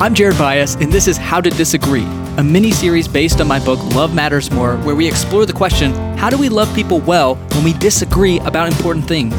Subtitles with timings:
[0.00, 2.04] I'm Jared Byas, and this is How to Disagree,
[2.36, 5.92] a mini series based on my book Love Matters More, where we explore the question
[6.16, 9.34] how do we love people well when we disagree about important things?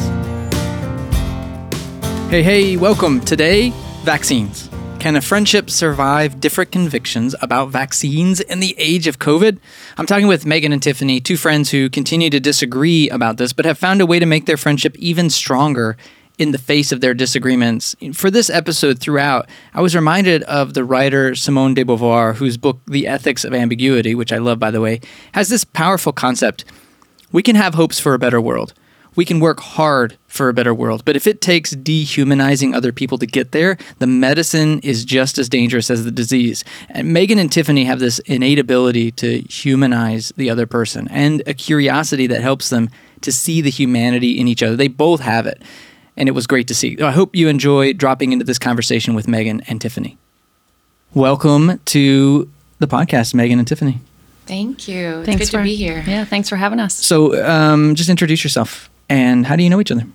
[2.30, 3.22] Hey, hey, welcome.
[3.22, 3.70] Today,
[4.04, 4.70] vaccines.
[5.00, 9.60] Can a friendship survive different convictions about vaccines in the age of COVID?
[9.98, 13.64] I'm talking with Megan and Tiffany, two friends who continue to disagree about this, but
[13.64, 15.96] have found a way to make their friendship even stronger
[16.40, 17.96] in the face of their disagreements.
[18.14, 22.80] For this episode throughout, I was reminded of the writer Simone de Beauvoir, whose book,
[22.88, 25.02] The Ethics of Ambiguity, which I love, by the way,
[25.34, 26.64] has this powerful concept.
[27.34, 28.74] We can have hopes for a better world.
[29.16, 31.04] We can work hard for a better world.
[31.04, 35.50] But if it takes dehumanizing other people to get there, the medicine is just as
[35.50, 36.64] dangerous as the disease.
[36.90, 41.54] And Megan and Tiffany have this innate ability to humanize the other person and a
[41.54, 42.90] curiosity that helps them
[43.22, 44.78] to see the humanity in each other.
[44.78, 45.62] They both have it
[46.20, 47.02] and it was great to see.
[47.02, 50.18] I hope you enjoy dropping into this conversation with Megan and Tiffany.
[51.14, 54.02] Welcome to the podcast, Megan and Tiffany.
[54.46, 55.24] Thank you.
[55.24, 56.04] Thanks it's good for, to be here.
[56.06, 56.94] Yeah, thanks for having us.
[56.94, 60.06] So, um, just introduce yourself and how do you know each other?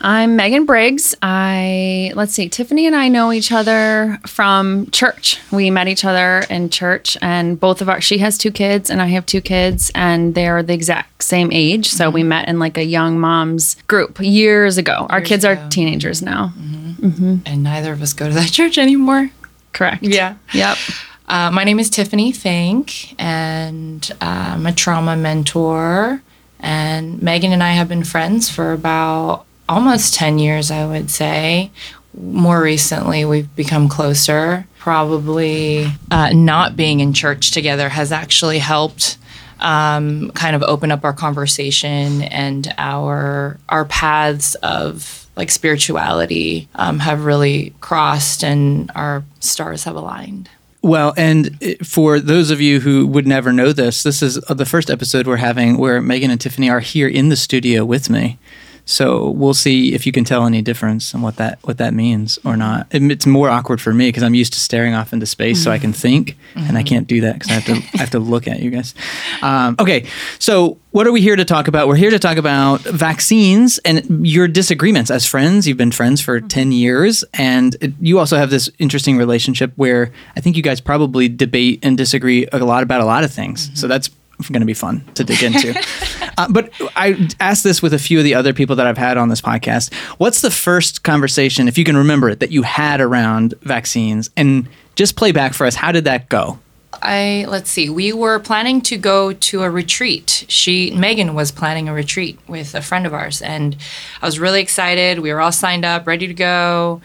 [0.00, 1.14] I'm Megan Briggs.
[1.22, 5.40] I let's see, Tiffany and I know each other from church.
[5.50, 9.02] We met each other in church, and both of our she has two kids and
[9.02, 11.88] I have two kids, and they're the exact same age.
[11.88, 12.14] So mm-hmm.
[12.14, 15.00] we met in like a young moms group years ago.
[15.00, 15.60] Years our kids ago.
[15.60, 17.06] are teenagers now, mm-hmm.
[17.06, 17.36] Mm-hmm.
[17.44, 19.30] and neither of us go to that church anymore.
[19.72, 20.02] Correct.
[20.02, 20.36] Yeah.
[20.54, 20.78] Yep.
[21.26, 26.22] Uh, my name is Tiffany Fink, and I'm a trauma mentor.
[26.60, 31.70] And Megan and I have been friends for about almost 10 years, I would say.
[32.14, 34.66] More recently, we've become closer.
[34.78, 39.18] Probably uh, not being in church together has actually helped
[39.60, 46.98] um, kind of open up our conversation and our our paths of like spirituality um,
[46.98, 50.48] have really crossed and our stars have aligned.
[50.82, 54.90] Well, and for those of you who would never know this, this is the first
[54.90, 58.38] episode we're having where Megan and Tiffany are here in the studio with me.
[58.88, 62.38] So we'll see if you can tell any difference and what that what that means
[62.42, 62.86] or not.
[62.90, 65.64] It's more awkward for me because I'm used to staring off into space mm-hmm.
[65.64, 66.66] so I can think, mm-hmm.
[66.66, 68.70] and I can't do that because I have to I have to look at you
[68.70, 68.94] guys.
[69.42, 70.06] Um, okay,
[70.38, 71.86] so what are we here to talk about?
[71.86, 75.68] We're here to talk about vaccines and your disagreements as friends.
[75.68, 76.48] You've been friends for mm-hmm.
[76.48, 80.80] ten years, and it, you also have this interesting relationship where I think you guys
[80.80, 83.66] probably debate and disagree a lot about a lot of things.
[83.66, 83.88] So mm-hmm.
[83.88, 84.08] that's
[84.46, 85.74] going to be fun to dig into.
[86.38, 89.16] uh, but I asked this with a few of the other people that I've had
[89.16, 89.92] on this podcast.
[90.18, 94.30] What's the first conversation, if you can remember it, that you had around vaccines?
[94.36, 95.74] And just play back for us.
[95.74, 96.58] How did that go?
[97.02, 97.90] I let's see.
[97.90, 100.46] We were planning to go to a retreat.
[100.48, 103.76] She Megan was planning a retreat with a friend of ours, and
[104.20, 105.20] I was really excited.
[105.20, 107.00] We were all signed up, ready to go,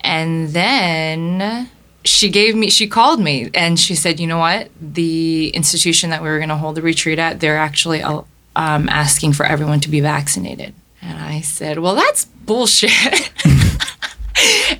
[0.00, 1.68] and then
[2.04, 4.70] she gave me she called me and she said you know what?
[4.80, 8.22] The institution that we were going to hold the retreat at they're actually uh,
[8.56, 10.74] um, asking for everyone to be vaccinated.
[11.02, 13.32] And i said well that's bullshit.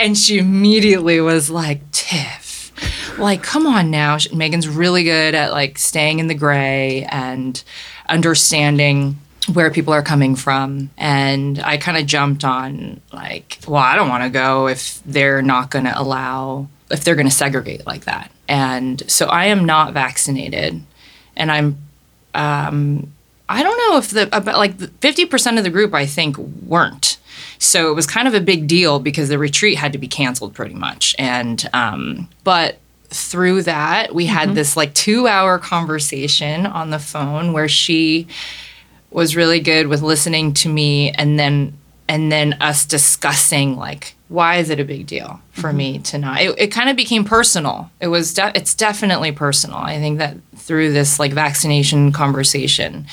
[0.01, 2.45] And she immediately was like tiff
[3.19, 4.19] like come on now.
[4.33, 7.63] Megan's really good at like staying in the gray and
[8.09, 9.19] understanding
[9.53, 10.91] where people are coming from.
[10.97, 15.43] And i kind of jumped on like well i don't want to go if they're
[15.43, 18.31] not going to allow if they're going to segregate like that.
[18.49, 20.83] And so I am not vaccinated,
[21.37, 21.79] and I'm.
[22.35, 23.13] Um,
[23.49, 27.19] I don't know if the about like fifty percent of the group I think weren't.
[27.59, 30.55] So it was kind of a big deal because the retreat had to be canceled
[30.55, 31.15] pretty much.
[31.19, 32.79] And um, but
[33.11, 34.57] through that we had mm-hmm.
[34.57, 38.27] this like two hour conversation on the phone where she
[39.11, 41.73] was really good with listening to me and then
[42.09, 45.77] and then us discussing like why is it a big deal for mm-hmm.
[45.77, 49.79] me to not it, it kind of became personal it was de- it's definitely personal
[49.79, 53.07] i think that through this like vaccination conversation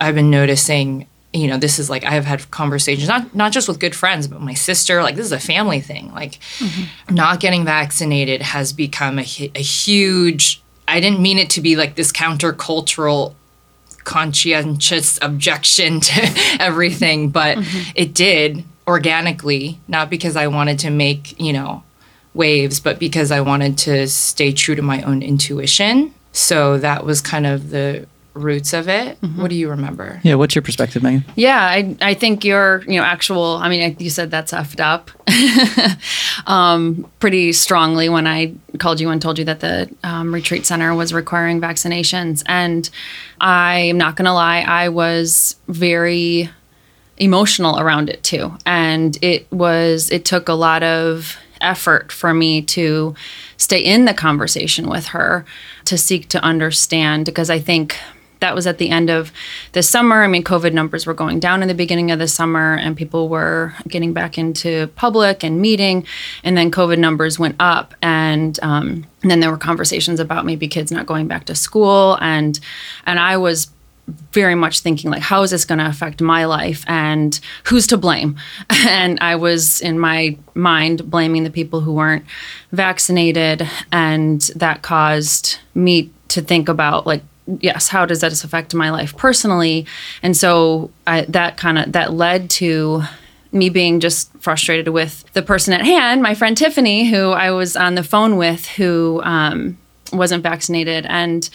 [0.00, 3.78] i've been noticing you know this is like i've had conversations not not just with
[3.78, 7.14] good friends but my sister like this is a family thing like mm-hmm.
[7.14, 11.94] not getting vaccinated has become a, a huge i didn't mean it to be like
[11.94, 13.34] this countercultural
[14.04, 17.92] conscientious objection to everything, but mm-hmm.
[17.94, 21.82] it did organically, not because I wanted to make, you know,
[22.34, 26.14] waves, but because I wanted to stay true to my own intuition.
[26.32, 29.20] So that was kind of the roots of it.
[29.20, 29.40] Mm-hmm.
[29.40, 30.20] What do you remember?
[30.22, 31.24] Yeah, what's your perspective, Megan?
[31.34, 33.56] Yeah, I, I think your you know actual.
[33.56, 35.10] I mean, you said that's effed up
[36.46, 40.94] um, pretty strongly when I called you and told you that the um, retreat center
[40.94, 42.88] was requiring vaccinations, and
[43.40, 46.50] I am not going to lie, I was very
[47.18, 52.62] emotional around it too, and it was it took a lot of effort for me
[52.62, 53.14] to
[53.56, 55.44] stay in the conversation with her
[55.84, 57.96] to seek to understand because I think
[58.40, 59.32] that was at the end of
[59.72, 60.22] the summer.
[60.22, 63.28] I mean, COVID numbers were going down in the beginning of the summer, and people
[63.28, 66.06] were getting back into public and meeting.
[66.42, 70.68] And then COVID numbers went up, and, um, and then there were conversations about maybe
[70.68, 72.58] kids not going back to school, and
[73.06, 73.70] and I was
[74.32, 77.96] very much thinking like how is this going to affect my life and who's to
[77.96, 78.36] blame
[78.70, 82.24] and i was in my mind blaming the people who weren't
[82.72, 87.22] vaccinated and that caused me to think about like
[87.60, 89.86] yes how does that affect my life personally?
[90.22, 93.02] And so I, that kind of that led to
[93.52, 97.76] me being just frustrated with the person at hand my friend tiffany who i was
[97.76, 99.76] on the phone with who um,
[100.12, 101.06] wasn't vaccinated.
[101.06, 101.48] And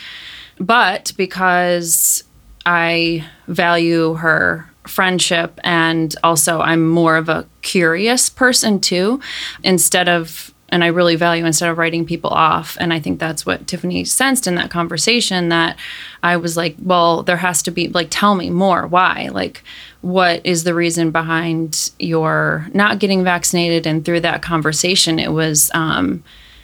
[0.60, 2.24] but because
[2.66, 9.20] i value her friendship and also i'm more of a curious person too
[9.64, 12.76] instead of and I really value instead of writing people off.
[12.80, 15.78] And I think that's what Tiffany sensed in that conversation that
[16.24, 18.88] I was like, well, there has to be like tell me more.
[18.88, 19.30] Why?
[19.32, 19.64] Like
[20.02, 23.86] what is the reason behind your not getting vaccinated?
[23.86, 26.24] And through that conversation, it was um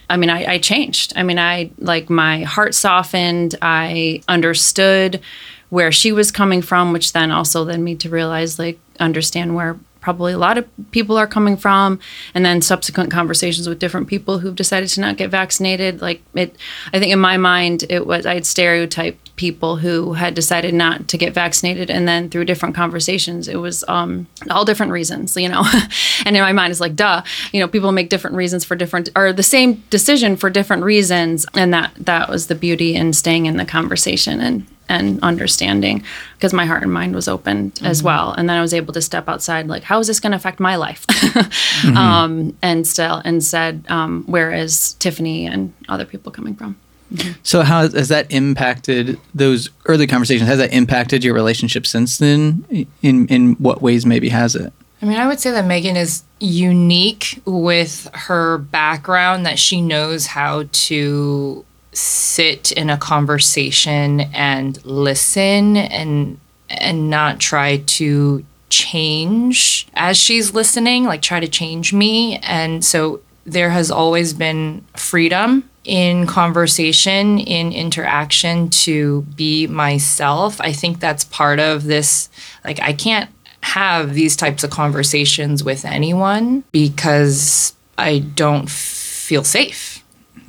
[0.10, 1.14] I mean, I, I changed.
[1.16, 3.56] I mean, I like my heart softened.
[3.62, 5.22] I understood
[5.70, 9.80] where she was coming from, which then also led me to realize, like, understand where
[10.02, 12.00] probably a lot of people are coming from.
[12.34, 16.02] And then subsequent conversations with different people who've decided to not get vaccinated.
[16.02, 16.58] Like it
[16.94, 21.18] i think in my mind it was i'd stereotype people who had decided not to
[21.18, 21.90] get vaccinated.
[21.90, 25.64] And then through different conversations it was um, all different reasons you know?
[26.26, 29.10] And in my mind it's like duh you know people make different reasons for different
[29.16, 31.46] or the same decision for different reasons.
[31.54, 34.42] And that that was the beauty in staying in the conversation.
[34.42, 36.04] And and understanding
[36.34, 37.86] because my heart and mind was open mm-hmm.
[37.86, 40.32] as well and then i was able to step outside like how is this going
[40.32, 41.98] to affect my life mm-hmm.
[41.98, 46.78] um, and still and said um, where is tiffany and other people coming from
[47.14, 47.32] mm-hmm.
[47.42, 52.88] so how has that impacted those early conversations has that impacted your relationship since then
[53.02, 54.74] in in what ways maybe has it
[55.04, 60.28] I mean, I would say that Megan is unique with her background, that she knows
[60.28, 66.40] how to sit in a conversation and listen and
[66.70, 72.38] and not try to change as she's listening, like try to change me.
[72.38, 80.62] And so there has always been freedom in conversation, in interaction to be myself.
[80.62, 82.30] I think that's part of this.
[82.64, 83.30] Like, I can't
[83.62, 90.01] have these types of conversations with anyone because I don't feel safe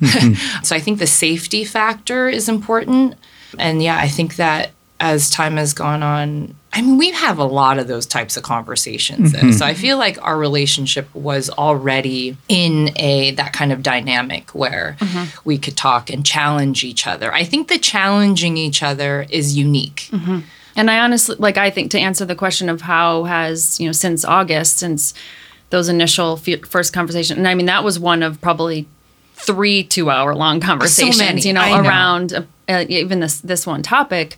[0.63, 3.15] so I think the safety factor is important.
[3.57, 7.43] And yeah, I think that as time has gone on, I mean, we have a
[7.43, 9.33] lot of those types of conversations.
[9.33, 9.51] Mm-hmm.
[9.51, 14.95] So I feel like our relationship was already in a that kind of dynamic where
[14.99, 15.39] mm-hmm.
[15.45, 17.33] we could talk and challenge each other.
[17.33, 20.09] I think the challenging each other is unique.
[20.11, 20.39] Mm-hmm.
[20.75, 23.91] And I honestly like I think to answer the question of how has, you know,
[23.91, 25.13] since August, since
[25.69, 28.87] those initial f- first conversation, and I mean that was one of probably
[29.33, 31.87] three two hour long conversations, so you know, know.
[31.87, 34.37] around uh, even this this one topic,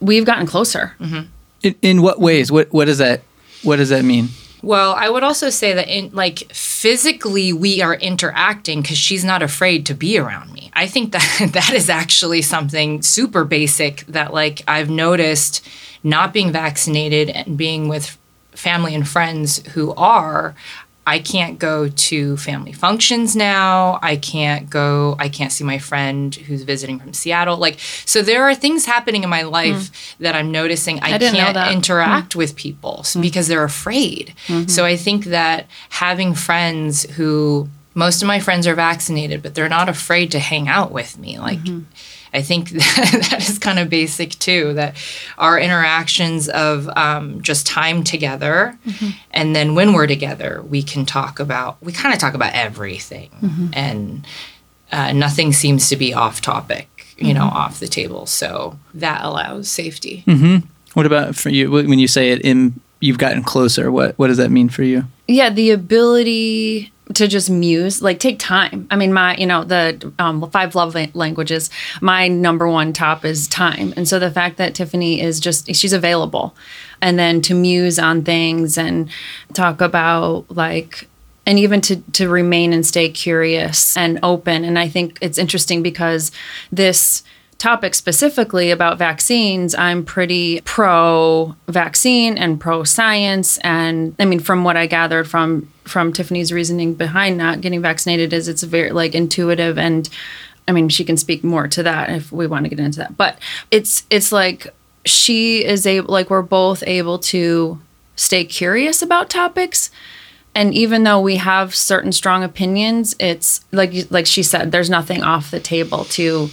[0.00, 0.94] we've gotten closer.
[1.00, 1.28] Mm-hmm.
[1.62, 2.50] In, in what ways?
[2.50, 3.22] What what does that
[3.62, 4.28] what does that mean?
[4.62, 9.42] Well, I would also say that in like physically we are interacting because she's not
[9.42, 10.70] afraid to be around me.
[10.72, 15.66] I think that that is actually something super basic that like I've noticed
[16.02, 18.16] not being vaccinated and being with
[18.52, 20.54] family and friends who are
[21.06, 24.00] I can't go to family functions now.
[24.02, 27.56] I can't go, I can't see my friend who's visiting from Seattle.
[27.58, 30.16] Like, so there are things happening in my life mm.
[30.18, 32.36] that I'm noticing I, I can't interact mm.
[32.36, 33.22] with people mm.
[33.22, 34.34] because they're afraid.
[34.48, 34.68] Mm-hmm.
[34.68, 39.68] So I think that having friends who, most of my friends are vaccinated, but they're
[39.68, 41.38] not afraid to hang out with me.
[41.38, 41.84] Like, mm-hmm
[42.36, 44.74] I think that, that is kind of basic too.
[44.74, 44.96] That
[45.38, 49.10] our interactions of um, just time together, mm-hmm.
[49.30, 51.82] and then when we're together, we can talk about.
[51.82, 53.68] We kind of talk about everything, mm-hmm.
[53.72, 54.26] and
[54.92, 56.88] uh, nothing seems to be off topic.
[57.16, 57.38] You mm-hmm.
[57.38, 58.26] know, off the table.
[58.26, 60.22] So that allows safety.
[60.26, 60.66] Mm-hmm.
[60.92, 61.70] What about for you?
[61.70, 63.90] When you say it, in you've gotten closer.
[63.90, 65.04] What what does that mean for you?
[65.28, 70.12] Yeah, the ability to just muse like take time i mean my you know the
[70.18, 74.74] um, five love languages my number one top is time and so the fact that
[74.74, 76.56] tiffany is just she's available
[77.00, 79.08] and then to muse on things and
[79.54, 81.08] talk about like
[81.46, 85.82] and even to to remain and stay curious and open and i think it's interesting
[85.82, 86.32] because
[86.72, 87.22] this
[87.58, 93.58] topic specifically about vaccines, I'm pretty pro vaccine and pro science.
[93.58, 98.32] And I mean, from what I gathered from from Tiffany's reasoning behind not getting vaccinated,
[98.32, 100.08] is it's very like intuitive and.
[100.68, 103.16] I mean, she can speak more to that if we want to get into that.
[103.16, 103.38] But
[103.70, 104.66] it's it's like
[105.04, 107.80] she is able, like we're both able to
[108.16, 109.92] stay curious about topics
[110.56, 115.22] and even though we have certain strong opinions it's like like she said there's nothing
[115.22, 116.48] off the table to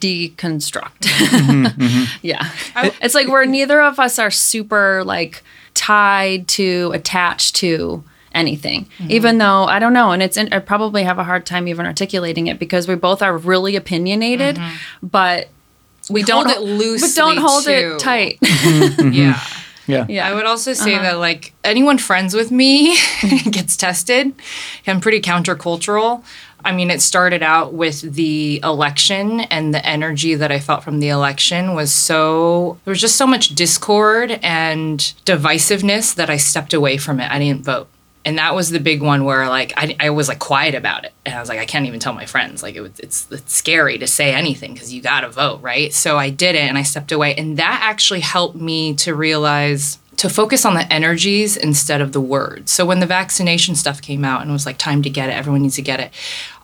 [0.00, 2.04] deconstruct mm-hmm, mm-hmm.
[2.22, 2.50] yeah
[3.02, 5.42] it's like we're neither of us are super like
[5.74, 8.02] tied to attached to
[8.32, 9.10] anything mm-hmm.
[9.10, 12.46] even though i don't know and it's i probably have a hard time even articulating
[12.46, 14.58] it because we both are really opinionated
[15.02, 15.48] but
[16.08, 17.70] we don't hold it loosely but don't hold too.
[17.70, 18.38] it tight
[19.12, 19.40] Yeah.
[19.86, 20.06] Yeah.
[20.08, 21.02] yeah I would also say Uh-huh.
[21.02, 22.96] that like anyone friends with me
[23.50, 24.32] gets tested.
[24.86, 26.22] I'm pretty countercultural.
[26.64, 31.00] I mean, it started out with the election and the energy that I felt from
[31.00, 36.74] the election was so there was just so much discord and divisiveness that I stepped
[36.74, 37.30] away from it.
[37.30, 37.88] I didn't vote.
[38.24, 41.12] And that was the big one where like I, I was like quiet about it.
[41.24, 42.62] And I was like, I can't even tell my friends.
[42.62, 45.92] Like it it's, it's scary to say anything because you got to vote, right?
[45.92, 47.34] So I did it and I stepped away.
[47.34, 52.20] And that actually helped me to realize to focus on the energies instead of the
[52.20, 52.70] words.
[52.70, 55.32] So when the vaccination stuff came out and it was like time to get it,
[55.32, 56.12] everyone needs to get it.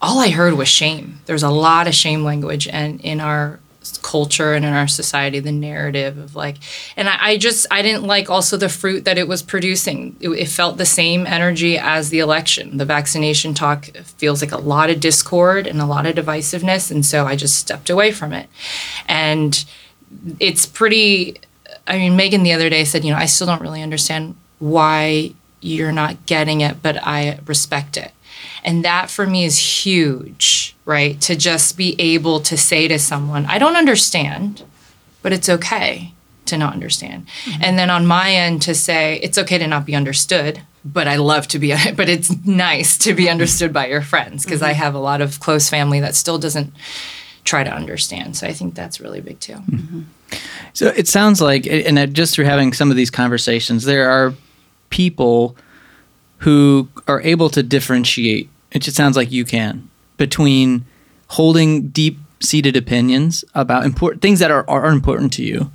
[0.02, 1.20] All I heard was shame.
[1.24, 3.58] There's a lot of shame language and in our
[4.02, 6.56] culture and in our society the narrative of like
[6.96, 10.28] and I, I just i didn't like also the fruit that it was producing it,
[10.30, 13.84] it felt the same energy as the election the vaccination talk
[14.18, 17.56] feels like a lot of discord and a lot of divisiveness and so i just
[17.56, 18.48] stepped away from it
[19.06, 19.64] and
[20.40, 21.38] it's pretty
[21.86, 25.32] I mean, Megan the other day said, you know, I still don't really understand why
[25.60, 28.12] you're not getting it, but I respect it.
[28.64, 31.20] And that for me is huge, right?
[31.22, 34.62] To just be able to say to someone, I don't understand,
[35.22, 36.12] but it's okay
[36.46, 37.26] to not understand.
[37.44, 37.62] Mm-hmm.
[37.64, 41.16] And then on my end to say, it's okay to not be understood, but I
[41.16, 43.32] love to be, but it's nice to be mm-hmm.
[43.32, 44.82] understood by your friends because I mm-hmm.
[44.82, 46.72] have a lot of close family that still doesn't
[47.46, 48.36] try to understand.
[48.36, 49.54] So I think that's really big too.
[49.54, 50.02] Mm-hmm.
[50.74, 54.34] So it sounds like, and just through having some of these conversations, there are
[54.90, 55.56] people
[56.38, 58.50] who are able to differentiate.
[58.72, 59.88] It just sounds like you can
[60.18, 60.84] between
[61.28, 65.70] holding deep seated opinions about important things that are, are important to you,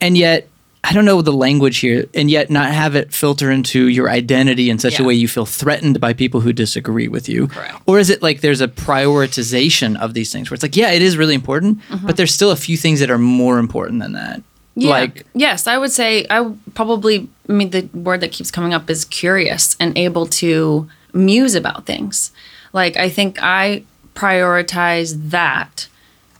[0.00, 0.48] and yet
[0.84, 4.68] I don't know the language here, and yet not have it filter into your identity
[4.68, 7.46] in such a way you feel threatened by people who disagree with you.
[7.46, 7.80] Correct.
[7.86, 11.00] Or is it like there's a prioritization of these things where it's like, yeah, it
[11.00, 12.04] is really important, mm-hmm.
[12.04, 14.42] but there's still a few things that are more important than that.
[14.74, 14.90] Yeah.
[14.90, 17.28] Like, yes, I would say I probably.
[17.48, 21.86] I mean, the word that keeps coming up is curious and able to muse about
[21.86, 22.32] things.
[22.72, 23.84] Like I think I
[24.14, 25.88] prioritize that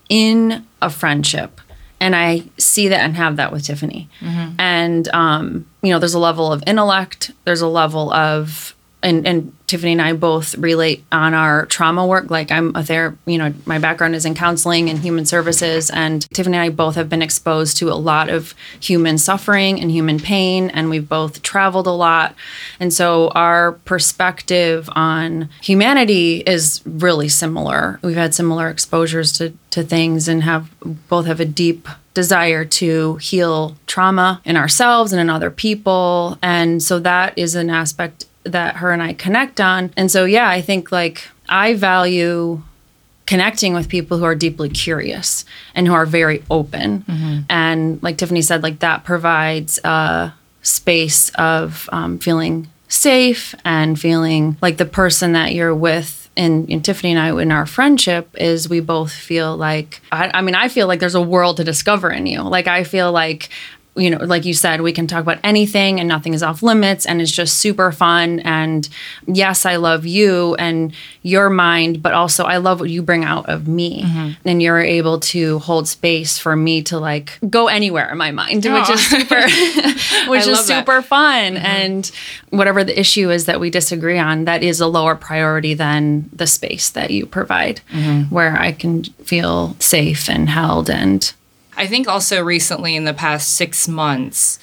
[0.09, 1.61] in a friendship,
[2.03, 4.09] and I see that and have that with Tiffany.
[4.59, 7.31] And um, you know, there's a level of intellect.
[7.45, 12.31] There's a level of and and Tiffany and I both relate on our trauma work.
[12.31, 16.29] Like I'm a ther, you know, my background is in counseling and human services, and
[16.35, 20.21] Tiffany and I both have been exposed to a lot of human suffering and human
[20.21, 22.35] pain, and we've both traveled a lot,
[22.79, 27.99] and so our perspective on humanity is really similar.
[28.03, 30.71] We've had similar exposures to to things, and have
[31.09, 36.83] both have a deep desire to heal trauma in ourselves and in other people, and
[36.83, 39.93] so that is an aspect that her and I connect on.
[39.97, 42.63] And so, yeah, I think like I value
[43.27, 45.45] connecting with people who are deeply curious
[45.75, 47.05] and who are very open.
[47.49, 54.57] And like Tiffany said, like that provides a space of um, feeling safe and feeling
[54.61, 56.31] like the person that you're with.
[56.37, 60.41] And, and Tiffany and I, in our friendship, is we both feel like, I, I
[60.43, 62.43] mean, I feel like there's a world to discover in you.
[62.43, 63.51] Like, I feel like
[63.95, 67.05] you know, like you said, we can talk about anything and nothing is off limits
[67.05, 68.41] and it's just super fun.
[68.41, 68.89] And
[69.27, 73.51] yes, I love you and your mind, but also I love what you bring out
[73.51, 74.05] of me.
[74.05, 74.49] Mm-hmm.
[74.49, 78.65] And you're able to hold space for me to like go anywhere in my mind,
[78.65, 79.35] which is super,
[80.31, 80.81] which is love that.
[80.81, 81.55] super fun.
[81.55, 81.67] Mm-hmm.
[81.67, 82.11] And
[82.49, 86.47] whatever the issue is that we disagree on, that is a lower priority than the
[86.47, 88.35] space that you provide mm-hmm.
[88.35, 91.31] where I can feel safe and held and
[91.76, 94.59] I think also recently in the past six months,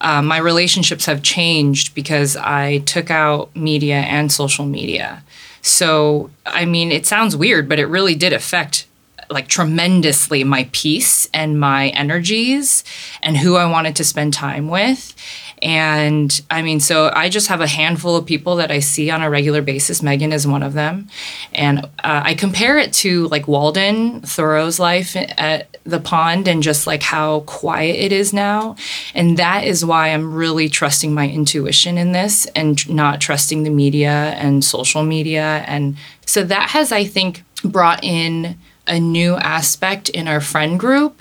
[0.00, 5.22] uh, my relationships have changed because I took out media and social media.
[5.62, 8.86] So, I mean, it sounds weird, but it really did affect
[9.28, 12.82] like tremendously my peace and my energies
[13.22, 15.14] and who I wanted to spend time with.
[15.62, 19.22] And I mean, so I just have a handful of people that I see on
[19.22, 20.02] a regular basis.
[20.02, 21.08] Megan is one of them.
[21.52, 26.86] And uh, I compare it to like Walden Thoreau's life at the pond and just
[26.86, 28.76] like how quiet it is now.
[29.14, 33.70] And that is why I'm really trusting my intuition in this and not trusting the
[33.70, 35.64] media and social media.
[35.66, 35.96] And
[36.26, 41.20] so that has, I think, brought in a new aspect in our friend group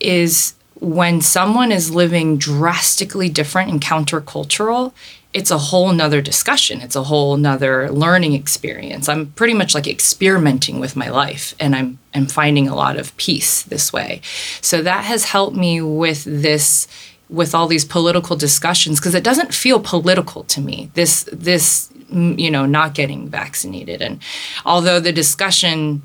[0.00, 4.92] is when someone is living drastically different and countercultural,
[5.32, 6.80] it's a whole nother discussion.
[6.80, 9.08] It's a whole nother learning experience.
[9.08, 13.16] I'm pretty much like experimenting with my life and I'm I'm finding a lot of
[13.16, 14.20] peace this way.
[14.60, 16.86] So that has helped me with this
[17.30, 20.90] with all these political discussions because it doesn't feel political to me.
[20.94, 24.20] This this you know not getting vaccinated and
[24.64, 26.02] although the discussion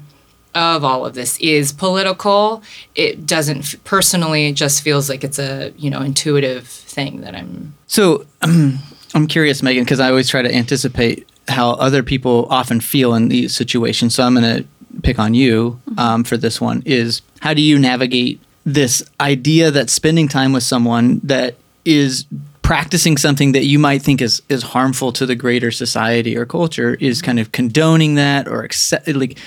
[0.56, 2.64] of all of this is political.
[2.96, 7.74] It doesn't personally it just feels like it's a you know intuitive thing that i'm
[7.88, 8.80] so um,
[9.14, 13.30] i'm curious megan because i always try to anticipate how other people often feel in
[13.30, 14.66] these situations so i'm going to
[15.02, 19.90] pick on you um, for this one is how do you navigate this idea that
[19.90, 22.26] spending time with someone that is
[22.62, 26.96] practicing something that you might think is is harmful to the greater society or culture
[26.96, 29.40] is kind of condoning that or accept like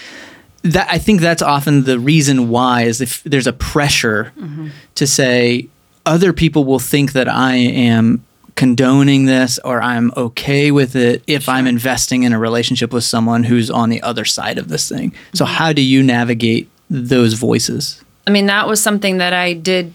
[0.62, 4.68] that I think that's often the reason why is if there's a pressure mm-hmm.
[4.94, 5.68] to say
[6.06, 11.44] other people will think that I am condoning this or I'm okay with it if
[11.44, 11.54] sure.
[11.54, 15.10] I'm investing in a relationship with someone who's on the other side of this thing.
[15.10, 15.36] Mm-hmm.
[15.36, 18.02] So how do you navigate those voices?
[18.26, 19.92] I mean, that was something that I did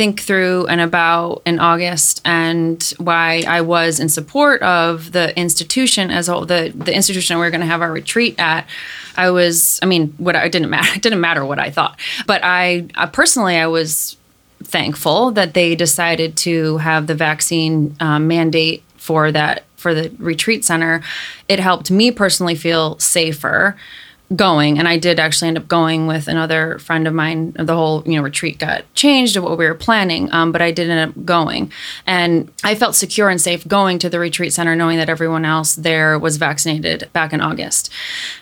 [0.00, 6.10] think through and about in August and why I was in support of the institution
[6.10, 8.66] as whole, the, the institution we are going to have our retreat at.
[9.18, 12.40] I was, I mean, what I didn't matter, it didn't matter what I thought, but
[12.42, 14.16] I, I personally, I was
[14.64, 20.64] thankful that they decided to have the vaccine um, mandate for that for the retreat
[20.64, 21.02] center.
[21.46, 23.76] It helped me personally feel safer
[24.36, 27.52] going and i did actually end up going with another friend of mine.
[27.52, 30.70] The whole you know retreat got changed to what we were planning um, but i
[30.70, 31.72] did end up going.
[32.06, 35.74] And i felt secure and safe going to the retreat center knowing that everyone else
[35.74, 37.90] there was vaccinated back in august.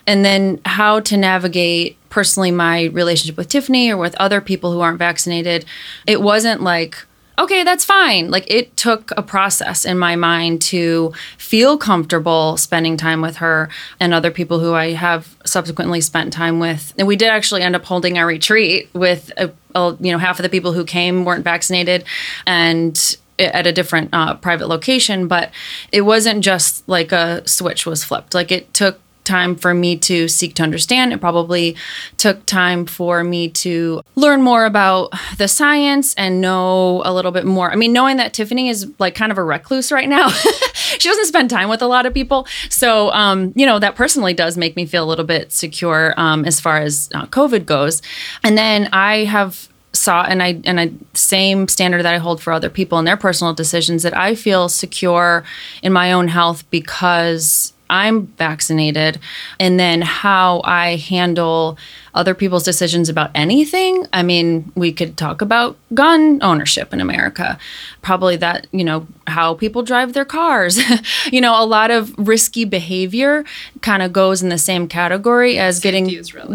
[0.06, 4.80] And then how to navigate personally my relationship with tiffany or with other people who
[4.80, 5.64] aren't vaccinated
[6.06, 7.06] it wasn't like
[7.38, 8.30] okay, that's fine.
[8.30, 13.68] Like it took a process in my mind to feel comfortable spending time with her
[14.00, 16.94] and other people who I have subsequently spent time with.
[16.98, 20.38] And we did actually end up holding our retreat with, a, a, you know, half
[20.38, 22.04] of the people who came weren't vaccinated
[22.46, 25.50] and at a different uh, private location, but
[25.92, 28.34] it wasn't just like a switch was flipped.
[28.34, 31.12] Like it took time for me to seek to understand.
[31.12, 31.76] It probably
[32.16, 37.44] took time for me to learn more about the science and know a little bit
[37.44, 37.70] more.
[37.70, 40.28] I mean, knowing that Tiffany is like kind of a recluse right now,
[40.98, 42.46] she doesn't spend time with a lot of people.
[42.70, 46.44] So, um, you know, that personally does make me feel a little bit secure um,
[46.44, 48.02] as far as uh, COVID goes.
[48.42, 52.52] And then I have saw and I and I same standard that I hold for
[52.52, 55.44] other people and their personal decisions that I feel secure
[55.82, 59.18] in my own health because I'm vaccinated,
[59.58, 61.78] and then how I handle
[62.18, 64.04] other people's decisions about anything.
[64.12, 67.58] I mean, we could talk about gun ownership in America,
[68.02, 70.80] probably that, you know, how people drive their cars.
[71.32, 73.44] you know, a lot of risky behavior
[73.82, 76.08] kind of goes in the same category as getting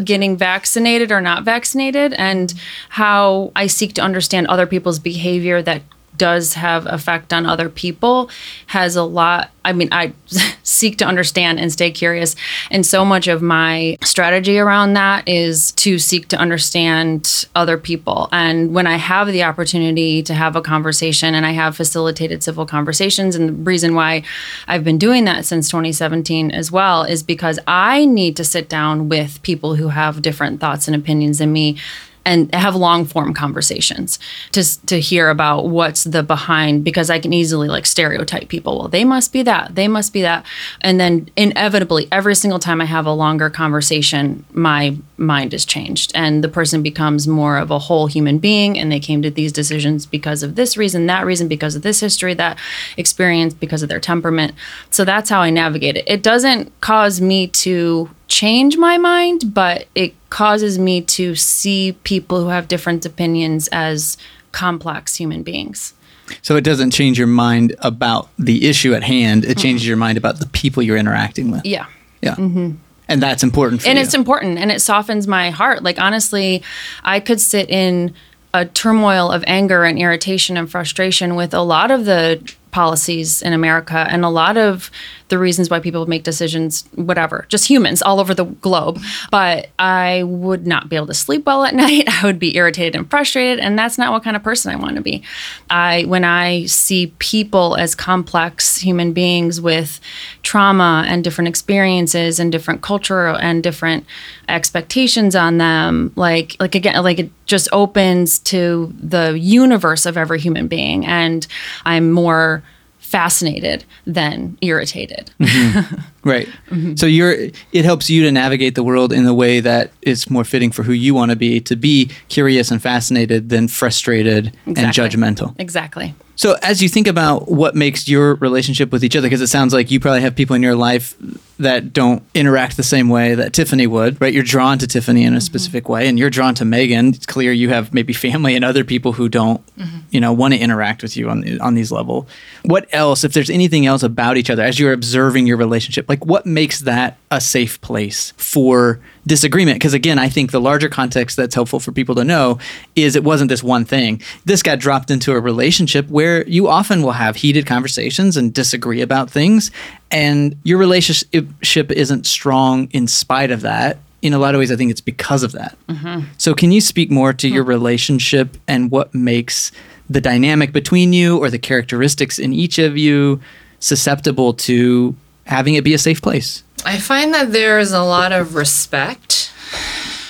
[0.03, 2.53] getting vaccinated or not vaccinated and
[2.89, 5.81] how I seek to understand other people's behavior that
[6.17, 8.29] does have effect on other people
[8.67, 10.13] has a lot i mean i
[10.63, 12.35] seek to understand and stay curious.
[12.71, 18.29] And so much of my strategy around that is to seek to understand other people.
[18.31, 22.65] And when i have the opportunity to have a conversation and i have facilitated civil
[22.65, 24.23] conversations and the reason why
[24.67, 29.09] i've been doing that since 2017 as well is because i need to sit down
[29.09, 31.77] with people who have different thoughts and opinions than me
[32.25, 34.19] and have long form conversations
[34.51, 38.79] to to hear about what's the behind because I can easily like stereotype people.
[38.79, 39.75] Well, they must be that.
[39.75, 40.45] They must be that.
[40.81, 46.11] And then inevitably every single time I have a longer conversation, my mind is changed
[46.15, 49.51] and the person becomes more of a whole human being and they came to these
[49.51, 52.57] decisions because of this reason, that reason, because of this history, that
[52.97, 54.53] experience, because of their temperament.
[54.89, 56.03] So that's how I navigate it.
[56.07, 62.41] It doesn't cause me to change my mind, but it causes me to see people
[62.41, 64.17] who have different opinions as
[64.51, 65.93] complex human beings.
[66.41, 69.45] So it doesn't change your mind about the issue at hand.
[69.45, 69.59] It mm-hmm.
[69.59, 71.63] changes your mind about the people you're interacting with.
[71.63, 71.85] Yeah.
[72.23, 72.33] Yeah.
[72.33, 72.71] Mm-hmm.
[73.07, 74.03] And that's important And you.
[74.03, 75.83] it's important and it softens my heart.
[75.83, 76.63] Like honestly,
[77.03, 78.15] I could sit in
[78.55, 82.41] a turmoil of anger and irritation and frustration with a lot of the
[82.73, 84.91] policies in America and a lot of
[85.29, 88.99] the reasons why people make decisions, whatever, just humans all over the globe.
[89.31, 92.09] But I would not be able to sleep well at night.
[92.09, 94.95] I would be irritated and frustrated, and that's not what kind of person I want
[94.97, 95.23] to be.
[95.69, 100.01] I when I see people as complex human beings with
[100.43, 104.05] trauma and different experiences and different culture and different
[104.49, 110.39] expectations on them, like like again, like it just opens to the universe of every
[110.39, 111.47] human being, and
[111.85, 112.63] I'm more
[112.99, 115.31] fascinated than irritated.
[115.39, 115.95] Mm-hmm.
[116.25, 116.47] Right.
[116.69, 116.95] Mm-hmm.
[116.95, 117.33] So you're
[117.73, 120.83] it helps you to navigate the world in the way that is more fitting for
[120.83, 124.83] who you want to be, to be curious and fascinated than frustrated exactly.
[124.83, 125.53] and judgmental.
[125.59, 126.15] Exactly.
[126.35, 129.73] So, as you think about what makes your relationship with each other, because it sounds
[129.73, 131.15] like you probably have people in your life
[131.59, 134.33] that don't interact the same way that Tiffany would, right?
[134.33, 135.41] You're drawn to Tiffany in a mm-hmm.
[135.41, 137.09] specific way, and you're drawn to Megan.
[137.09, 139.99] It's clear you have maybe family and other people who don't, mm-hmm.
[140.09, 142.27] you know, want to interact with you on on these level.
[142.63, 146.25] What else, if there's anything else about each other as you're observing your relationship, like
[146.25, 151.37] what makes that a safe place for disagreement because again i think the larger context
[151.37, 152.57] that's helpful for people to know
[152.95, 154.21] is it wasn't this one thing.
[154.45, 159.01] This got dropped into a relationship where you often will have heated conversations and disagree
[159.01, 159.71] about things
[160.11, 163.97] and your relationship isn't strong in spite of that.
[164.21, 165.77] In a lot of ways i think it's because of that.
[165.87, 166.27] Mm-hmm.
[166.37, 169.71] so can you speak more to your relationship and what makes
[170.09, 173.39] the dynamic between you or the characteristics in each of you
[173.79, 178.55] susceptible to having it be a safe place I find that there's a lot of
[178.55, 179.51] respect.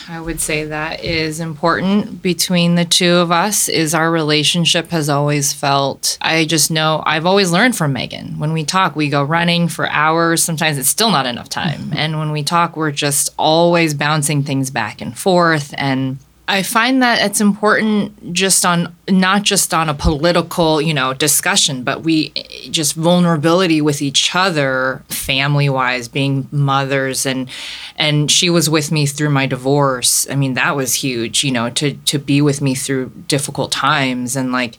[0.08, 5.10] I would say that is important between the two of us is our relationship has
[5.10, 8.38] always felt I just know I've always learned from Megan.
[8.38, 10.44] When we talk, we go running for hours.
[10.44, 11.92] Sometimes it's still not enough time.
[11.96, 17.02] and when we talk, we're just always bouncing things back and forth and I find
[17.02, 22.30] that it's important just on not just on a political, you know, discussion, but we
[22.70, 27.50] just vulnerability with each other, family wise, being mothers and
[27.96, 30.28] and she was with me through my divorce.
[30.30, 34.36] I mean, that was huge, you know, to to be with me through difficult times
[34.36, 34.78] and like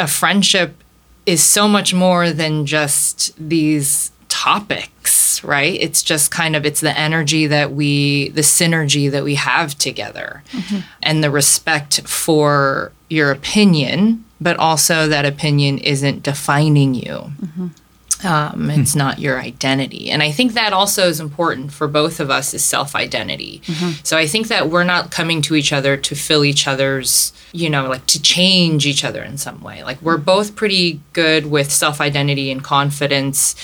[0.00, 0.82] a friendship
[1.26, 6.98] is so much more than just these topics right it's just kind of it's the
[6.98, 10.80] energy that we the synergy that we have together mm-hmm.
[11.02, 17.66] and the respect for your opinion but also that opinion isn't defining you mm-hmm.
[18.24, 20.10] Um, it's mm not your identity.
[20.10, 23.60] And I think that also is important for both of us is self-identity.
[23.66, 23.90] Mm-hmm.
[24.04, 27.70] So I think that we're not coming to each other to fill each other's, you
[27.70, 29.82] know, like to change each other in some way.
[29.82, 33.54] Like we're both pretty good with self-identity and confidence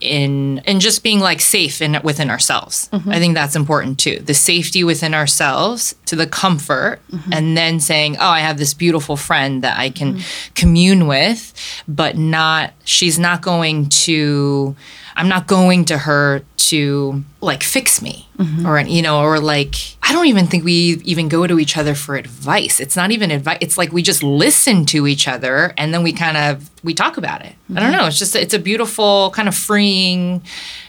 [0.00, 2.88] in and just being like safe in within ourselves.
[2.92, 3.10] Mm-hmm.
[3.10, 4.18] I think that's important too.
[4.20, 7.32] The safety within ourselves to the comfort mm-hmm.
[7.32, 10.54] and then saying, "Oh, I have this beautiful friend that I can mm-hmm.
[10.54, 11.54] commune with,
[11.88, 14.76] but not she's not going to
[15.18, 18.64] I'm not going to her to like fix me mm-hmm.
[18.64, 21.96] or you know or like I don't even think we even go to each other
[21.96, 22.78] for advice.
[22.78, 23.58] It's not even advice.
[23.60, 27.16] It's like we just listen to each other and then we kind of we talk
[27.16, 27.52] about it.
[27.52, 27.78] Mm-hmm.
[27.78, 28.00] I don't mm-hmm.
[28.00, 28.06] know.
[28.06, 30.40] It's just it's a beautiful kind of freeing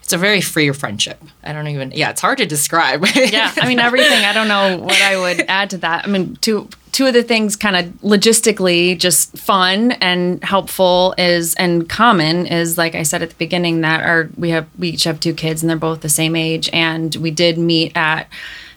[0.10, 1.24] it's a very free friendship.
[1.44, 3.06] I don't even yeah, it's hard to describe.
[3.15, 4.26] yeah, I mean everything.
[4.26, 6.06] I don't know what I would add to that.
[6.06, 11.54] I mean to two of the things kind of logistically just fun and helpful is
[11.56, 15.04] and common is like I said at the beginning that our we have we each
[15.04, 16.69] have two kids and they're both the same age.
[16.73, 18.28] And we did meet at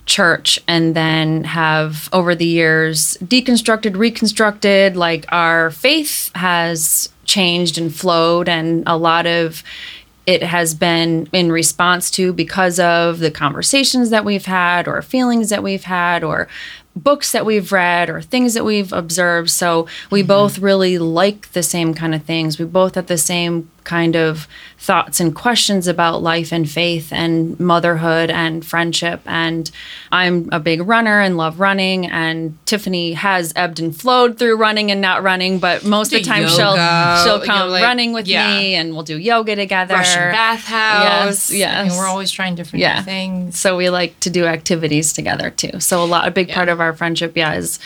[0.07, 4.97] church and then have over the years deconstructed reconstructed.
[4.97, 9.63] Like our faith has changed and flowed and a lot of
[10.27, 15.49] it has been in response to because of the conversations that we've had or feelings
[15.49, 16.47] that we've had or
[16.95, 19.51] books that we've read or things that we've observed.
[19.51, 20.29] So we mm-hmm.
[20.29, 22.59] both really like the same kind of things.
[22.59, 24.47] We both have the same kind of
[24.79, 29.21] thoughts and questions about life and faith and motherhood and friendship.
[29.27, 29.71] And
[30.11, 32.07] I'm a big runner and love running.
[32.07, 36.25] And Tiffany has ebbed and flowed through running and not running, but most of the
[36.25, 38.59] time yoga, she'll she'll come like, running with yeah.
[38.59, 39.95] me and we'll do yoga together.
[39.95, 41.51] Russian bathhouse.
[41.51, 41.97] Yes, yes.
[41.97, 43.03] We're always trying different yeah.
[43.03, 43.59] things.
[43.59, 45.79] So we like to do activities together too.
[45.79, 46.55] So a lot, a big yeah.
[46.57, 47.79] part of our friendship, yeah, is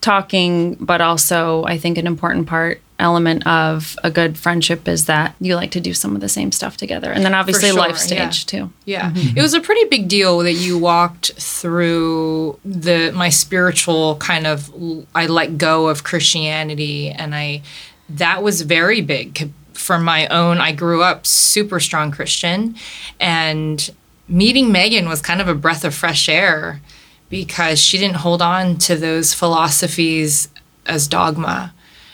[0.00, 5.34] talking, but also I think an important part element of a good friendship is that
[5.40, 7.10] you like to do some of the same stuff together.
[7.10, 8.18] And then obviously sure, life stage
[8.52, 8.60] yeah.
[8.60, 8.72] too.
[8.84, 9.10] Yeah.
[9.10, 9.38] Mm-hmm.
[9.38, 14.70] it was a pretty big deal that you walked through the my spiritual kind of
[15.14, 17.62] i let go of christianity and i
[18.08, 19.52] that was very big.
[19.72, 22.76] For my own i grew up super strong christian
[23.18, 23.90] and
[24.28, 26.80] meeting megan was kind of a breath of fresh air
[27.30, 30.48] because she didn't hold on to those philosophies
[30.86, 31.72] as dogma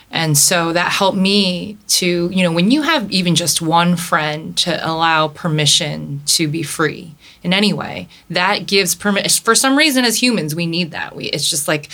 [0.09, 4.55] And so that helped me to, you know, when you have even just one friend
[4.57, 9.43] to allow permission to be free in any way, that gives permission.
[9.43, 11.15] For some reason, as humans, we need that.
[11.15, 11.89] We, it's just like,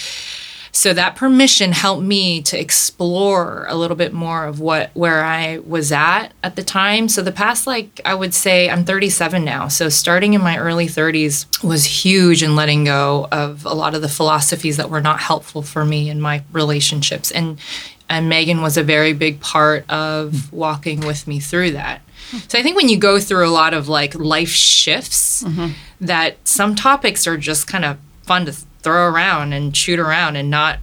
[0.75, 5.59] so that permission helped me to explore a little bit more of what where I
[5.59, 7.07] was at at the time.
[7.09, 9.67] So the past like I would say I'm 37 now.
[9.67, 14.01] So starting in my early 30s was huge in letting go of a lot of
[14.01, 17.29] the philosophies that were not helpful for me in my relationships.
[17.29, 17.59] And
[18.09, 22.01] and Megan was a very big part of walking with me through that.
[22.47, 25.43] So I think when you go through a lot of like life shifts,
[26.01, 30.49] that some topics are just kind of fun to throw around and shoot around and
[30.49, 30.79] not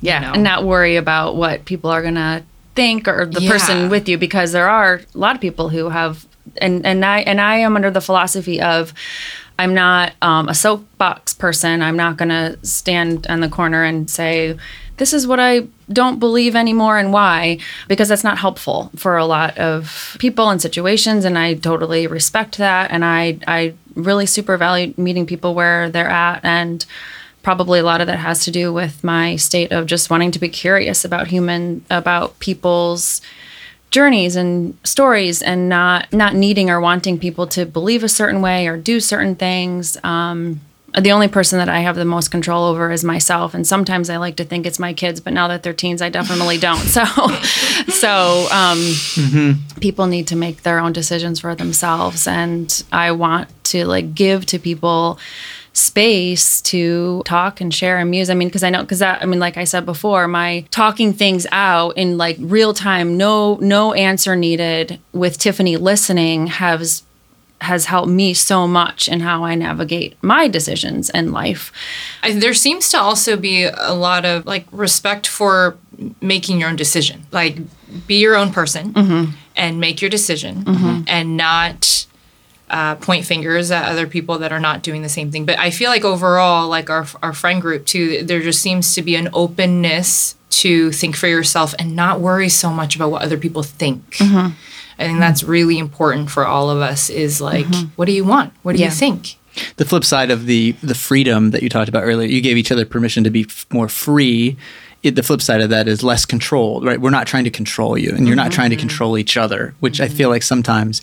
[0.00, 0.32] Yeah, you know.
[0.34, 2.42] and not worry about what people are gonna
[2.74, 3.50] think or the Yeah.
[3.50, 6.26] person with you because there are a lot of people who have
[6.58, 8.92] and and I and I am under the philosophy of
[9.58, 11.82] I'm not um, a soapbox person.
[11.82, 14.56] I'm not gonna stand on the corner and say
[14.96, 19.26] this is what I don't believe anymore and why because that's not helpful for a
[19.26, 24.56] lot of people and situations and I totally respect that and I I really super
[24.56, 26.84] value meeting people where they're at and
[27.42, 30.38] probably a lot of that has to do with my state of just wanting to
[30.38, 33.20] be curious about human about people's
[33.90, 38.66] journeys and stories and not not needing or wanting people to believe a certain way
[38.66, 40.60] or do certain things um
[41.00, 44.18] the only person that I have the most control over is myself, and sometimes I
[44.18, 46.78] like to think it's my kids, but now that they're teens, I definitely don't.
[46.78, 47.04] So,
[47.88, 53.86] so um, people need to make their own decisions for themselves, and I want to
[53.86, 55.18] like give to people
[55.74, 58.28] space to talk and share and muse.
[58.28, 61.14] I mean, because I know, because that, I mean, like I said before, my talking
[61.14, 67.02] things out in like real time, no no answer needed, with Tiffany listening has
[67.62, 71.72] has helped me so much in how I navigate my decisions in life.
[72.22, 75.76] I, there seems to also be a lot of like respect for
[76.20, 77.26] making your own decision.
[77.30, 77.58] Like
[78.06, 79.32] be your own person mm-hmm.
[79.56, 81.02] and make your decision mm-hmm.
[81.06, 82.06] and not
[82.70, 85.44] uh, point fingers at other people that are not doing the same thing.
[85.44, 89.02] But I feel like overall, like our, our friend group too, there just seems to
[89.02, 93.36] be an openness to think for yourself and not worry so much about what other
[93.36, 94.16] people think.
[94.16, 94.52] Mm-hmm.
[94.98, 97.88] I think that's really important for all of us is like, mm-hmm.
[97.96, 98.52] what do you want?
[98.62, 98.88] What do Yeah.
[98.88, 99.36] you think?
[99.76, 102.72] the flip side of the the freedom that you talked about earlier you gave each
[102.72, 104.56] other permission to be f- more free
[105.02, 107.98] it, the flip side of that is less controlled right we're not trying to control
[107.98, 108.88] you and you're not trying to mm-hmm.
[108.88, 110.32] control each other which i feel mm-hmm.
[110.32, 111.02] like sometimes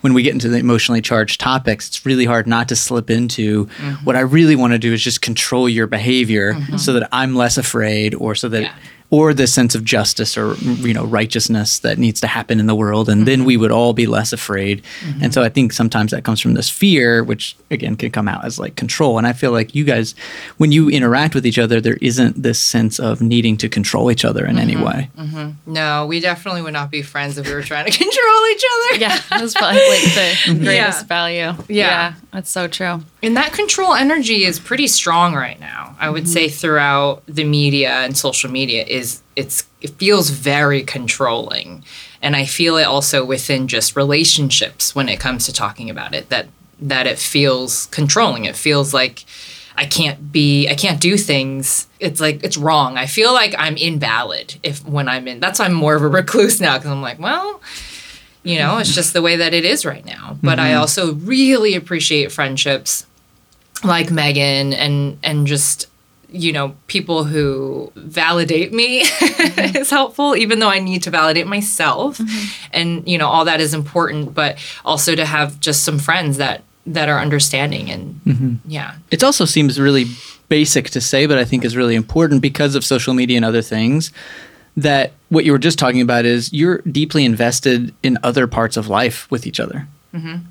[0.00, 3.64] when we get into the emotionally charged topics it's really hard not to slip into
[4.04, 7.58] what i really want to do is just control your behavior so that i'm less
[7.58, 8.74] afraid or so that Yeah.
[9.10, 12.74] Or the sense of justice or you know righteousness that needs to happen in the
[12.74, 13.46] world and then mm-hmm.
[13.46, 15.22] we would all be less afraid mm-hmm.
[15.22, 18.44] and so i think sometimes that comes from this fear which again can come out
[18.44, 20.14] as like control and i feel like you guys
[20.58, 24.24] when you interact with each other there isn't this sense of needing to control each
[24.24, 24.84] other in any mm-hmm.
[24.84, 25.10] way
[25.66, 29.00] No, we definitely would not be friends if we were trying to control each other.
[29.00, 31.02] Yeah, that's probably like the greatest Yeah.
[31.04, 31.52] value.
[31.68, 32.14] Yeah.
[32.32, 33.02] that's so true.
[33.22, 35.96] And that control energy is pretty strong right now.
[35.98, 36.32] I would mm-hmm.
[36.32, 41.84] say throughout the media and social media is it's it feels very controlling.
[42.22, 46.28] And I feel it also within just relationships when it comes to talking about it
[46.28, 46.48] that
[46.80, 48.44] that it feels controlling.
[48.44, 49.24] It feels like
[49.76, 51.88] I can't be I can't do things.
[51.98, 52.96] It's like it's wrong.
[52.96, 55.40] I feel like I'm invalid if when I'm in.
[55.40, 57.60] That's why I'm more of a recluse now cuz I'm like, well,
[58.44, 60.38] you know, it's just the way that it is right now.
[60.40, 60.80] But I mm-hmm.
[60.80, 63.04] also really appreciate friendships
[63.84, 65.86] like Megan and and just
[66.30, 72.18] you know people who validate me is helpful even though I need to validate myself
[72.18, 72.68] mm-hmm.
[72.72, 76.64] and you know all that is important but also to have just some friends that
[76.86, 78.54] that are understanding and mm-hmm.
[78.66, 80.04] yeah it also seems really
[80.48, 83.62] basic to say, but I think is really important because of social media and other
[83.62, 84.12] things.
[84.76, 88.88] That what you were just talking about is you're deeply invested in other parts of
[88.88, 89.88] life with each other.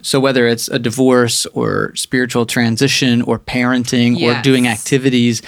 [0.02, 5.41] So whether it's a divorce or spiritual transition or parenting or doing activities,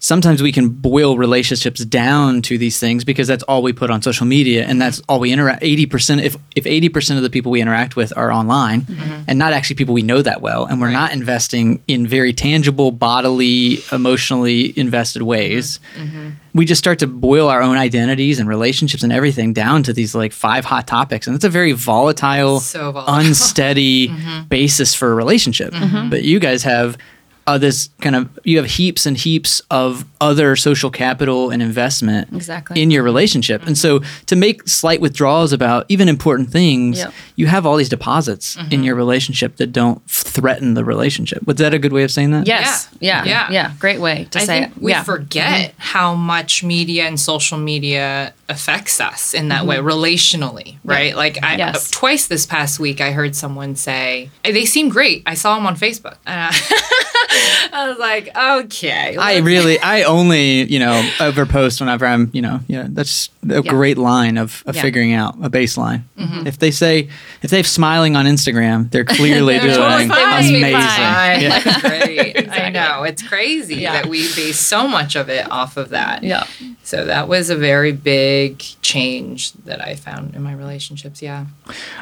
[0.00, 4.00] sometimes we can boil relationships down to these things because that's all we put on
[4.00, 7.60] social media and that's all we interact 80% if if 80% of the people we
[7.60, 9.22] interact with are online mm-hmm.
[9.28, 12.90] and not actually people we know that well and we're not investing in very tangible
[12.90, 16.10] bodily emotionally invested ways mm-hmm.
[16.10, 16.30] Mm-hmm.
[16.54, 20.14] we just start to boil our own identities and relationships and everything down to these
[20.14, 23.14] like five hot topics and it's a very volatile, So volatile.
[23.14, 24.12] unsteady
[24.48, 25.72] basis for a relationship.
[26.10, 26.96] But you guys have
[27.46, 32.32] uh, this kind of you have heaps and heaps of other social capital and investment
[32.32, 32.80] Exactly.
[32.80, 33.66] in your relationship.
[33.66, 37.12] And so to make slight withdrawals about even important things, Yep.
[37.36, 38.82] you have all these deposits in mm-hmm.
[38.82, 41.46] your relationship that don't threaten the relationship.
[41.46, 42.46] Was that a good way of saying that?
[42.46, 42.88] Yes.
[43.00, 43.24] Yeah.
[43.24, 43.50] Yeah.
[43.50, 43.72] Yeah.
[43.78, 44.82] Great way to I say think it.
[44.82, 45.02] we yeah.
[45.02, 45.80] forget mm-hmm.
[45.80, 49.88] how much media and social media affects us in that way mm-hmm.
[49.88, 51.16] relationally, right?
[51.16, 51.90] Like I, uh, Yes.
[51.90, 55.22] twice this past week, I heard someone say they seem great.
[55.26, 56.54] I saw them on Facebook, uh, and
[57.30, 62.42] I, I was like, okay, I really, I only, you know, overpost whenever I'm, you
[62.42, 64.82] know, yeah, that's a great line of, of Yeah.
[64.82, 66.02] figuring out a baseline.
[66.18, 66.46] Mm-hmm.
[66.46, 67.08] If they say,
[67.42, 70.32] if they have smiling on Instagram, they're clearly They're doing totally fine.
[70.32, 70.60] amazing.
[70.62, 71.40] They must be fine.
[71.40, 71.58] Yeah.
[71.60, 72.48] That's great.
[72.60, 73.92] I know it's crazy Yeah.
[73.92, 76.22] that we base so much of it off of that.
[76.24, 76.46] Yeah.
[76.90, 81.22] So that was a very big change that I found in my relationships.
[81.22, 81.46] Yeah.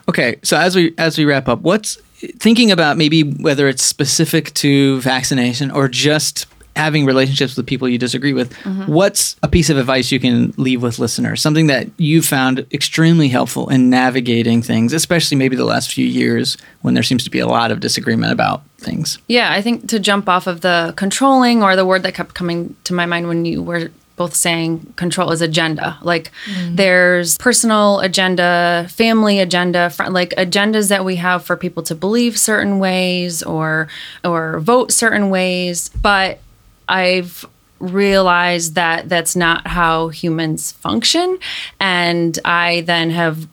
[0.09, 1.96] Okay, so as we as we wrap up, what's
[2.38, 7.98] thinking about maybe whether it's specific to vaccination or just having relationships with people you
[7.98, 8.90] disagree with, mm-hmm.
[8.90, 11.42] what's a piece of advice you can leave with listeners?
[11.42, 16.57] Something that you found extremely helpful in navigating things, especially maybe the last few years
[16.81, 19.18] when there seems to be a lot of disagreement about things.
[19.29, 22.74] Yeah, I think to jump off of the controlling or the word that kept coming
[22.85, 25.98] to my mind when you were both saying control is agenda.
[26.02, 26.76] Like mm-hmm.
[26.76, 32.38] there's personal agenda, family agenda, fr- like agendas that we have for people to believe
[32.38, 33.88] certain ways or
[34.24, 36.40] or vote certain ways, but
[36.88, 37.46] I've
[37.78, 41.38] realized that that's not how humans function.
[41.78, 43.46] And I then have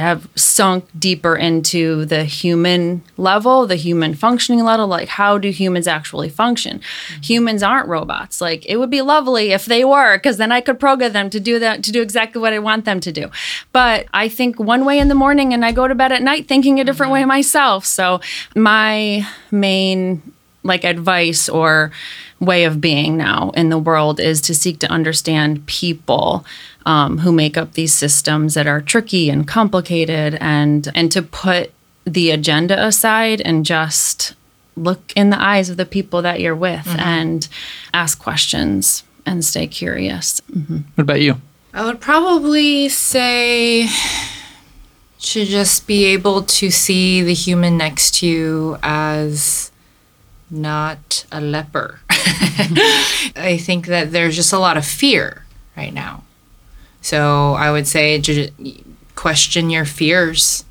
[0.00, 4.86] have sunk deeper into the human level, the human functioning level.
[4.86, 6.78] Like, how do humans actually function?
[6.78, 7.22] Mm-hmm.
[7.22, 8.40] Humans aren't robots.
[8.40, 11.40] Like, it would be lovely if they were, because then I could program them to
[11.40, 13.30] do that, to do exactly what I want them to do.
[13.72, 16.48] But I think one way in the morning and I go to bed at night
[16.48, 17.28] thinking a different way mm-hmm.
[17.28, 17.86] myself.
[17.86, 18.20] So,
[18.54, 20.22] my main
[20.64, 21.90] like advice or
[22.40, 26.44] way of being now in the world is to seek to understand people
[26.86, 31.72] um, who make up these systems that are tricky and complicated and and to put
[32.04, 34.34] the agenda aside and just
[34.76, 37.48] look in the eyes of the people that you're with and
[37.92, 40.40] ask questions and stay curious.
[40.48, 41.40] What about you?
[41.74, 43.88] I would probably say
[45.20, 49.70] to just be able to see the human next to you as
[50.50, 52.00] not a leper.
[52.10, 55.44] I think that there's just a lot of fear
[55.76, 56.24] right now.
[57.02, 58.50] So I would say to
[59.14, 60.64] question your fears.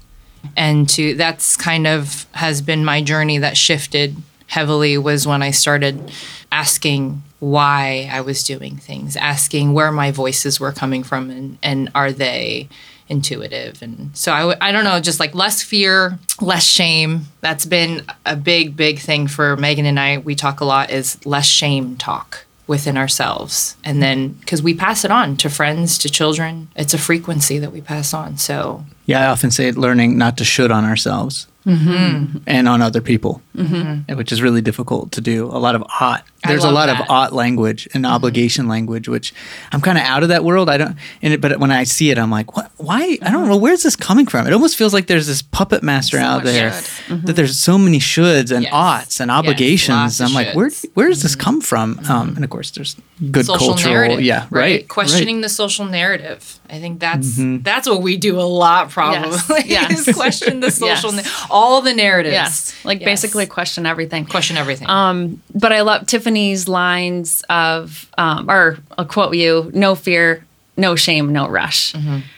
[0.57, 4.15] And to that's kind of has been my journey that shifted
[4.47, 6.11] heavily was when I started
[6.51, 11.91] asking why I was doing things, asking where my voices were coming from and, and
[11.93, 12.67] are they
[13.07, 13.81] intuitive?
[13.81, 17.27] And so I, w- I don't know just like less fear less shame.
[17.41, 20.17] That's been a big big thing for megan and i.
[20.17, 23.75] We talk a lot is less shame talk within ourselves.
[23.83, 26.69] And then because we pass it on to friends to children.
[26.73, 28.85] It's a frequency that we pass on so.
[29.05, 32.37] Yeah, I often say learning not to should on ourselves mm-hmm.
[32.47, 34.15] and on other people, Mm-hmm.
[34.15, 35.45] which is really difficult to do.
[35.45, 36.23] A lot of ought.
[36.47, 37.01] There's a lot that.
[37.01, 38.13] of ought language and mm-hmm.
[38.13, 39.33] obligation language, which
[39.71, 40.69] I'm kind of out of that world.
[40.69, 40.95] I don't.
[41.21, 42.71] And it, but when I see it, I'm like, what?
[42.77, 43.17] Why?
[43.21, 43.45] I don't uh-huh.
[43.47, 43.57] know.
[43.57, 44.47] Where's this coming from?
[44.47, 46.83] It almost feels like there's this puppet master out much there should.
[47.13, 47.25] Mm-hmm.
[47.27, 48.71] that there's so many shoulds and Yes.
[48.73, 49.89] oughts and obligations.
[49.97, 50.69] lots of I'm like, where?
[50.69, 50.85] shoulds.
[50.93, 51.99] Where does this come from?
[52.09, 52.95] Um, and of course, there's
[53.29, 53.93] good social cultural.
[53.93, 54.61] narrative Yeah, right.
[54.61, 54.87] right.
[54.87, 60.07] questioning the social narrative i think that's that's what we do a lot probably Yes.
[60.07, 61.25] is question the social Yes.
[61.25, 63.05] na- all the narratives Yes, like Yes.
[63.41, 64.25] Basically question everything.
[64.25, 69.95] question everything Um, but I love Tiffany's lines of, um, or I'll quote you: "No
[69.95, 70.43] fear,
[70.77, 71.93] no shame, no rush."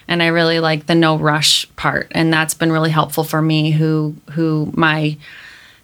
[0.08, 3.72] And I really like the no rush part, and that's been really helpful for me.
[3.72, 5.18] Who who my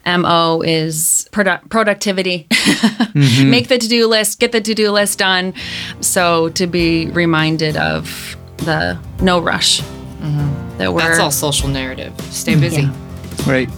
[0.05, 2.47] mo is produ- productivity.
[3.15, 5.53] Make the to do list, get the to do list done.
[6.01, 9.81] So to be reminded of the no rush.
[10.77, 12.93] That we're that's all social narrative stay busy Yeah.
[13.45, 13.69] Right.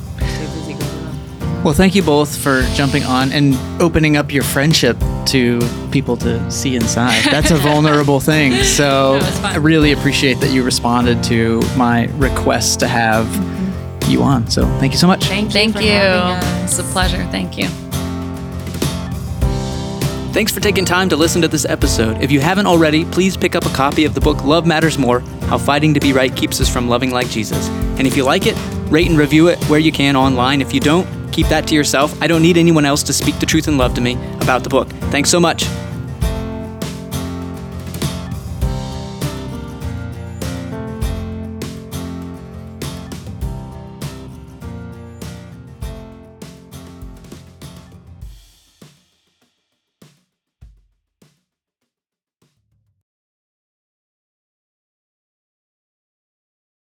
[1.64, 4.98] Well, thank you both for jumping on and opening up your friendship
[5.28, 5.60] to
[5.92, 7.24] people to see inside.
[7.26, 8.64] That's a vulnerable thing.
[8.64, 9.48] So No.
[9.48, 13.28] I really appreciate that you responded to my request to have
[14.10, 14.50] you on.
[14.50, 15.26] So thank you so much.
[15.26, 16.64] thank you Thank you.
[16.64, 17.24] It's a pleasure.
[17.28, 17.68] Thank you.
[20.34, 22.22] Thanks for taking time to listen to this episode.
[22.24, 25.20] If you haven't already, please pick up a copy of the book Love Matters More
[25.48, 27.68] How Fighting to Be Right Keeps Us from Loving Like Jesus.
[28.00, 28.56] And if you like it,
[28.90, 30.62] rate and review it where you can online.
[30.62, 32.20] If you don't, keep that to yourself.
[32.22, 34.70] I don't need anyone else to speak the truth and love to me about the
[34.70, 34.90] book.
[35.12, 35.66] Thanks so much.